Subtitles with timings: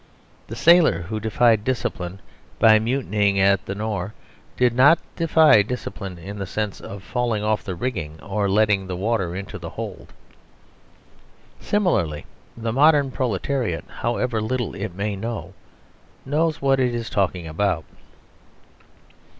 [0.47, 2.21] The sailor who defied discipline
[2.57, 4.15] by mutinying at the Nore
[4.57, 8.95] did not defy discipline in the sense of falling off the rigging or letting the
[8.95, 10.11] water into the hold.
[11.59, 12.25] Similarly
[12.57, 15.53] the modern proletariat, however little it may know,
[16.25, 17.85] knows what it is talking about.